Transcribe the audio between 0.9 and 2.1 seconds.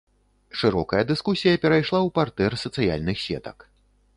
дыскусія перайшла ў